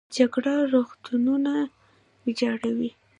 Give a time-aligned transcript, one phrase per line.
[0.15, 1.51] جګړه روغتونونه
[2.25, 2.91] ویجاړوي